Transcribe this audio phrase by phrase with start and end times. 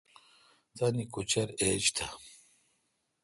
[0.75, 2.05] تان کوچر ایج تھ۔